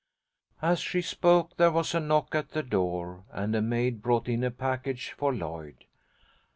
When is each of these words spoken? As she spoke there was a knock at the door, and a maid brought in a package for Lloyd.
As 0.63 0.79
she 0.79 0.99
spoke 1.03 1.57
there 1.57 1.69
was 1.69 1.93
a 1.93 1.99
knock 1.99 2.33
at 2.33 2.53
the 2.53 2.63
door, 2.63 3.23
and 3.31 3.55
a 3.55 3.61
maid 3.61 4.01
brought 4.01 4.27
in 4.27 4.43
a 4.43 4.49
package 4.49 5.11
for 5.15 5.31
Lloyd. 5.31 5.85